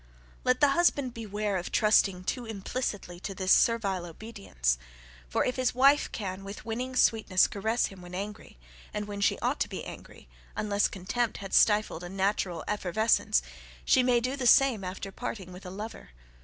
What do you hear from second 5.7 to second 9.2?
wife can with winning sweetness caress him when angry, and